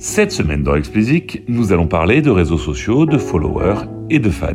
[0.00, 4.54] Cette semaine dans Explicit, nous allons parler de réseaux sociaux, de followers et de fans.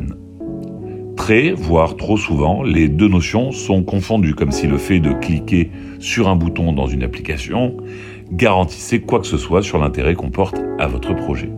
[1.17, 5.69] Très, voire trop souvent, les deux notions sont confondues, comme si le fait de cliquer
[5.99, 7.75] sur un bouton dans une application
[8.31, 11.51] garantissait quoi que ce soit sur l'intérêt qu'on porte à votre projet.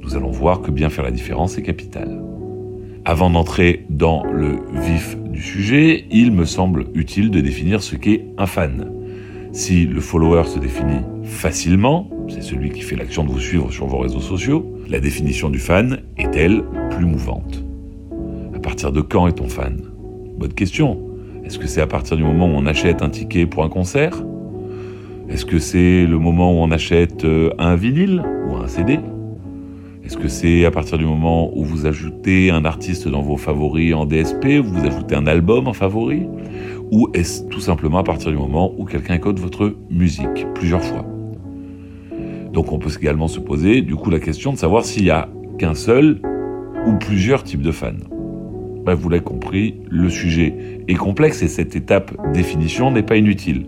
[0.00, 2.20] Nous allons voir que bien faire la différence est capital.
[3.04, 8.26] Avant d'entrer dans le vif du sujet, il me semble utile de définir ce qu'est
[8.38, 8.93] un fan.
[9.54, 13.86] Si le follower se définit facilement, c'est celui qui fait l'action de vous suivre sur
[13.86, 17.64] vos réseaux sociaux, la définition du fan est-elle plus mouvante?
[18.52, 19.80] À partir de quand est-on fan?
[20.36, 20.98] Bonne question.
[21.44, 24.24] Est-ce que c'est à partir du moment où on achète un ticket pour un concert?
[25.28, 28.98] Est-ce que c'est le moment où on achète euh, un vinyle ou un CD
[30.04, 33.94] Est-ce que c'est à partir du moment où vous ajoutez un artiste dans vos favoris
[33.94, 36.26] en DSP, ou vous ajoutez un album en favori?
[36.94, 41.04] Ou est-ce tout simplement à partir du moment où quelqu'un écoute votre musique plusieurs fois?
[42.52, 45.28] Donc on peut également se poser du coup la question de savoir s'il y a
[45.58, 46.20] qu'un seul
[46.86, 47.90] ou plusieurs types de fans.
[48.84, 50.54] Bref, vous l'avez compris, le sujet
[50.86, 53.66] est complexe et cette étape définition n'est pas inutile.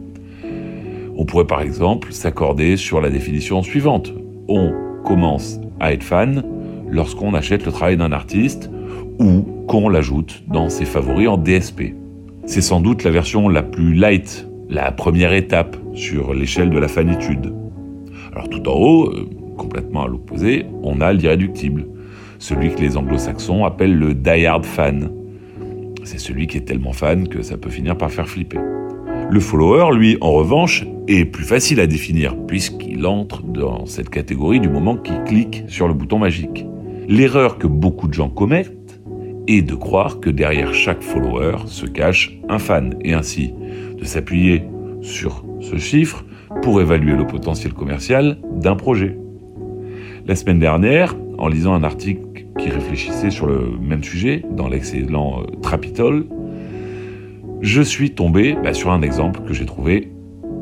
[1.17, 4.13] On pourrait par exemple s'accorder sur la définition suivante.
[4.47, 4.73] On
[5.05, 6.45] commence à être fan
[6.89, 8.71] lorsqu'on achète le travail d'un artiste
[9.19, 12.06] ou qu'on l'ajoute dans ses favoris en DSP.
[12.47, 16.87] C'est sans doute la version la plus light, la première étape sur l'échelle de la
[16.87, 17.53] fanitude.
[18.33, 21.87] Alors tout en haut, euh, complètement à l'opposé, on a l'irréductible,
[22.39, 25.11] celui que les anglo-saxons appellent le die-hard fan.
[26.05, 28.61] C'est celui qui est tellement fan que ça peut finir par faire flipper.
[29.29, 34.61] Le follower, lui, en revanche, est plus facile à définir puisqu'il entre dans cette catégorie
[34.61, 36.65] du moment qu'il clique sur le bouton magique.
[37.09, 38.76] L'erreur que beaucoup de gens commettent,
[39.49, 43.55] et de croire que derrière chaque follower se cache un fan, et ainsi
[43.99, 44.63] de s'appuyer
[45.01, 46.25] sur ce chiffre
[46.63, 49.17] pour évaluer le potentiel commercial d'un projet.
[50.27, 52.23] La semaine dernière, en lisant un article
[52.59, 56.27] qui réfléchissait sur le même sujet dans l'excellent euh, Trapitol,
[57.61, 60.11] je suis tombé bah, sur un exemple que j'ai trouvé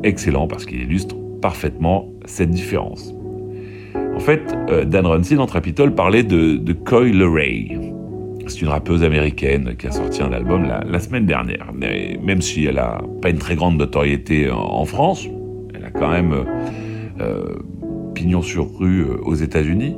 [0.03, 3.13] excellent parce qu'il illustre parfaitement cette différence.
[4.15, 7.77] En fait, euh, Dan Runcie dans Trapitol parlait de, de Coil Ray,
[8.47, 11.71] c'est une rappeuse américaine qui a sorti un album la, semaine dernière.
[11.73, 15.27] Mais même si elle a pas une très grande notoriété en, France,
[15.73, 16.33] elle a quand même
[17.19, 17.55] euh,
[18.13, 19.95] pignon sur rue euh, aux États-Unis.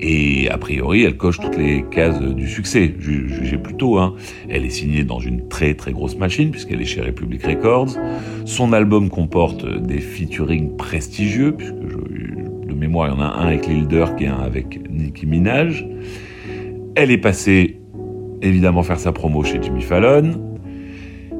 [0.00, 2.94] Et a priori, elle coche toutes les cases du succès.
[2.98, 3.98] Jugez plutôt.
[3.98, 4.14] Hein.
[4.48, 7.96] Elle est signée dans une très très grosse machine puisqu'elle est chez Republic Records.
[8.44, 13.66] Son album comporte des featuring prestigieux puisque de mémoire, il y en a un avec
[13.66, 15.86] Lil Durk et un avec Nicki Minaj.
[16.96, 17.80] Elle est passée
[18.42, 20.58] évidemment faire sa promo chez Jimmy Fallon.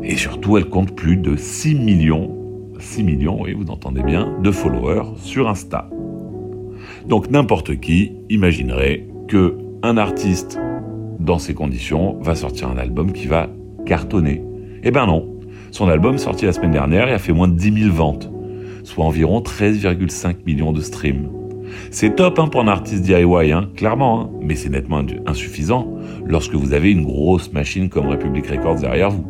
[0.02, 2.30] Et surtout, elle compte plus de 6 millions,
[2.78, 5.88] 6 millions, et vous entendez bien, de followers sur Insta.
[7.06, 10.58] Donc n'importe qui imaginerait que un artiste
[11.20, 13.48] dans ces conditions va sortir un album qui va
[13.86, 14.42] cartonner.
[14.82, 15.30] Eh ben non.
[15.70, 18.30] Son album sorti la semaine dernière et a fait moins de 10 000 ventes,
[18.84, 21.28] soit environ 13,5 millions de streams.
[21.90, 25.92] C'est top hein, pour un artiste DIY, hein, clairement, hein, mais c'est nettement insuffisant
[26.26, 29.26] lorsque vous avez une grosse machine comme Republic Records derrière vous.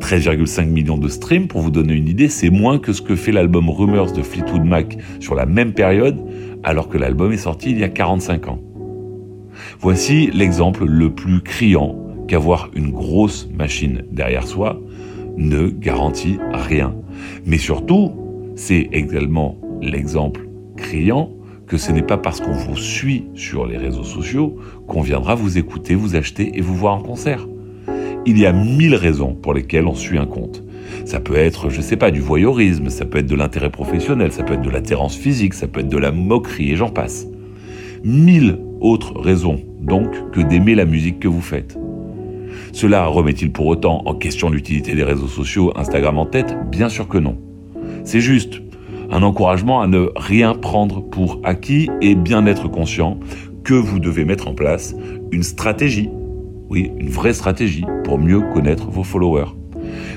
[0.00, 3.32] 13,5 millions de streams, pour vous donner une idée, c'est moins que ce que fait
[3.32, 6.18] l'album Rumors de Fleetwood Mac sur la même période,
[6.62, 8.60] alors que l'album est sorti il y a 45 ans.
[9.80, 11.96] Voici l'exemple le plus criant
[12.28, 14.80] qu'avoir une grosse machine derrière soi
[15.36, 16.94] ne garantit rien.
[17.46, 18.12] Mais surtout,
[18.56, 21.30] c'est également l'exemple criant
[21.68, 24.56] que ce n'est pas parce qu'on vous suit sur les réseaux sociaux
[24.86, 27.46] qu'on viendra vous écouter, vous acheter et vous voir en concert.
[28.26, 30.64] Il y a mille raisons pour lesquelles on suit un compte.
[31.04, 34.42] Ça peut être, je sais pas, du voyeurisme, ça peut être de l'intérêt professionnel, ça
[34.42, 37.26] peut être de l'attirance physique, ça peut être de la moquerie et j'en passe.
[38.02, 41.76] Mille autres raisons, donc, que d'aimer la musique que vous faites.
[42.72, 46.56] Cela remet-il pour autant en question l'utilité des réseaux sociaux, Instagram en tête?
[46.70, 47.38] Bien sûr que non.
[48.04, 48.62] C'est juste
[49.10, 53.18] un encouragement à ne rien prendre pour acquis et bien être conscient
[53.64, 54.94] que vous devez mettre en place
[55.32, 56.10] une stratégie,
[56.70, 59.52] oui, une vraie stratégie pour mieux connaître vos followers.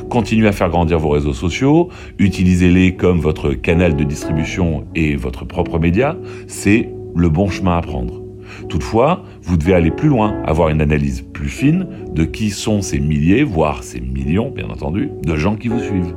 [0.10, 1.90] Continuez à faire grandir vos réseaux sociaux,
[2.20, 6.18] utilisez-les comme votre canal de distribution et votre propre média,
[6.48, 8.22] c'est le bon chemin à prendre.
[8.68, 13.00] Toutefois, vous devez aller plus loin, avoir une analyse plus fine de qui sont ces
[13.00, 16.16] milliers, voire ces millions, bien entendu, de gens qui vous suivent.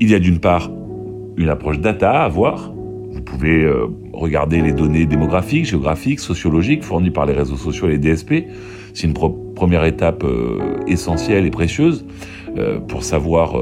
[0.00, 0.70] Il y a d'une part
[1.36, 2.72] une approche data à avoir.
[2.72, 7.96] Vous pouvez euh, regarder les données démographiques, géographiques, sociologiques fournies par les réseaux sociaux et
[7.96, 8.46] les DSP.
[8.94, 9.14] C'est une
[9.54, 12.04] première étape euh, essentielle et précieuse
[12.56, 13.54] euh, pour savoir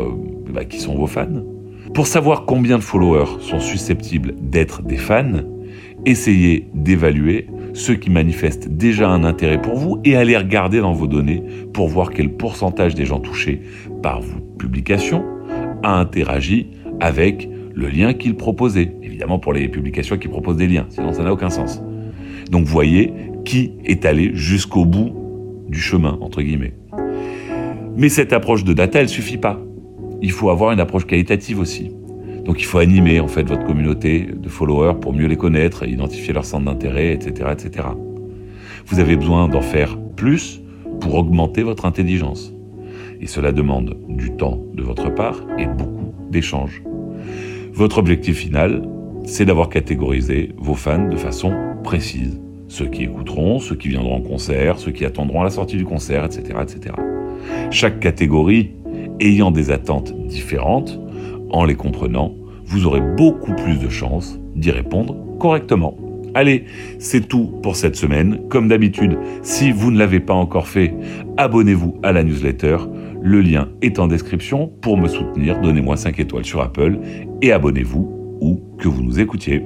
[0.50, 1.42] bah, qui sont vos fans.
[1.94, 5.42] Pour savoir combien de followers sont susceptibles d'être des fans,
[6.06, 11.06] Essayez d'évaluer ceux qui manifestent déjà un intérêt pour vous et allez regarder dans vos
[11.06, 11.42] données
[11.72, 13.60] pour voir quel pourcentage des gens touchés
[14.02, 15.24] par vos publications
[15.82, 16.68] a interagi
[17.00, 18.92] avec le lien qu'ils proposaient.
[19.02, 21.80] Évidemment pour les publications qui proposent des liens, sinon ça n'a aucun sens.
[22.50, 23.12] Donc voyez
[23.44, 25.12] qui est allé jusqu'au bout
[25.68, 26.74] du chemin, entre guillemets.
[27.96, 29.60] Mais cette approche de data, elle suffit pas.
[30.20, 31.90] Il faut avoir une approche qualitative aussi.
[32.44, 36.32] Donc il faut animer en fait votre communauté de followers pour mieux les connaître, identifier
[36.32, 37.88] leurs centres d'intérêt, etc., etc.
[38.86, 40.60] Vous avez besoin d'en faire plus
[41.00, 42.52] pour augmenter votre intelligence.
[43.20, 46.82] Et cela demande du temps de votre part et beaucoup d'échanges.
[47.78, 48.82] Votre objectif final,
[49.24, 51.52] c'est d'avoir catégorisé vos fans de façon
[51.84, 52.40] précise.
[52.66, 55.84] Ceux qui écouteront, ceux qui viendront en concert, ceux qui attendront à la sortie du
[55.84, 56.96] concert, etc., etc.
[57.70, 58.72] Chaque catégorie
[59.20, 60.98] ayant des attentes différentes,
[61.50, 62.34] en les comprenant,
[62.64, 65.96] vous aurez beaucoup plus de chances d'y répondre correctement.
[66.34, 66.64] Allez,
[66.98, 68.40] c'est tout pour cette semaine.
[68.48, 70.92] Comme d'habitude, si vous ne l'avez pas encore fait,
[71.36, 72.78] abonnez-vous à la newsletter.
[73.22, 74.68] Le lien est en description.
[74.80, 76.98] Pour me soutenir, donnez-moi 5 étoiles sur Apple
[77.42, 79.64] et abonnez-vous où que vous nous écoutiez.